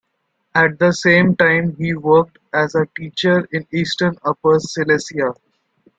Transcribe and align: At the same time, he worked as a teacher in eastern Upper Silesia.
At 0.55 0.79
the 0.79 0.93
same 0.93 1.35
time, 1.35 1.75
he 1.75 1.93
worked 1.93 2.39
as 2.51 2.73
a 2.73 2.87
teacher 2.97 3.47
in 3.51 3.67
eastern 3.71 4.17
Upper 4.25 4.57
Silesia. 4.59 5.35